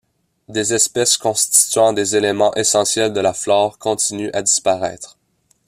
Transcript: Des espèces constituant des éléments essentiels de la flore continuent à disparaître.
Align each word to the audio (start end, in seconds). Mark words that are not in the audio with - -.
Des 0.49 0.73
espèces 0.73 1.15
constituant 1.15 1.93
des 1.93 2.15
éléments 2.15 2.55
essentiels 2.55 3.13
de 3.13 3.19
la 3.19 3.33
flore 3.35 3.77
continuent 3.77 4.31
à 4.33 4.41
disparaître. 4.41 5.19